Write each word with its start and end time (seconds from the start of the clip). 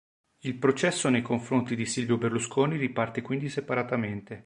Il 0.39 0.55
processo 0.55 1.09
nei 1.09 1.21
confronti 1.21 1.75
di 1.75 1.85
Silvio 1.85 2.17
Berlusconi 2.17 2.75
riparte 2.75 3.21
quindi 3.21 3.49
separatamente. 3.49 4.39